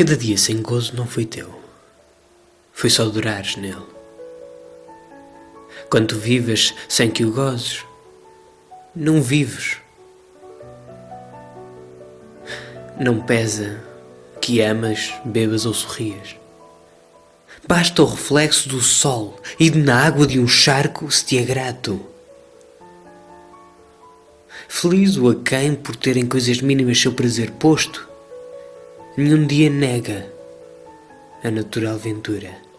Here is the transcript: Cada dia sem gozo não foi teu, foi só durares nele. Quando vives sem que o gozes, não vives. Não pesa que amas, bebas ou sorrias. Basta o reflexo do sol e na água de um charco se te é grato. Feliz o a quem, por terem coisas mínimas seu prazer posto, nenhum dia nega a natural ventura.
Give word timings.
Cada 0.00 0.16
dia 0.16 0.38
sem 0.38 0.62
gozo 0.62 0.96
não 0.96 1.06
foi 1.06 1.26
teu, 1.26 1.54
foi 2.72 2.88
só 2.88 3.04
durares 3.04 3.56
nele. 3.56 3.84
Quando 5.90 6.18
vives 6.18 6.72
sem 6.88 7.10
que 7.10 7.22
o 7.22 7.30
gozes, 7.30 7.84
não 8.96 9.20
vives. 9.20 9.76
Não 12.98 13.20
pesa 13.20 13.78
que 14.40 14.62
amas, 14.62 15.12
bebas 15.22 15.66
ou 15.66 15.74
sorrias. 15.74 16.34
Basta 17.68 18.02
o 18.02 18.06
reflexo 18.06 18.70
do 18.70 18.80
sol 18.80 19.38
e 19.58 19.70
na 19.70 20.06
água 20.06 20.26
de 20.26 20.40
um 20.40 20.48
charco 20.48 21.10
se 21.10 21.26
te 21.26 21.36
é 21.36 21.42
grato. 21.42 22.00
Feliz 24.66 25.18
o 25.18 25.28
a 25.28 25.34
quem, 25.34 25.74
por 25.74 25.94
terem 25.94 26.24
coisas 26.24 26.62
mínimas 26.62 26.98
seu 26.98 27.12
prazer 27.12 27.50
posto, 27.50 28.08
nenhum 29.20 29.44
dia 29.44 29.68
nega 29.68 30.24
a 31.44 31.50
natural 31.52 32.00
ventura. 32.00 32.69